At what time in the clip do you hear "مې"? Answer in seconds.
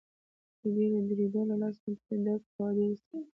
1.89-1.93